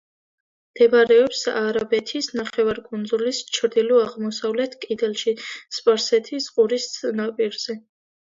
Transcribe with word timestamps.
მდებარეობს 0.69 1.41
არაბეთის 1.59 2.29
ნახევარკუნძულის 2.39 3.41
ჩრდილო-აღმოსავლეთ 3.57 4.73
კიდეში 4.87 5.33
სპარსეთის 5.79 6.49
ყურის 6.57 6.89
ნაპირზე. 7.21 7.77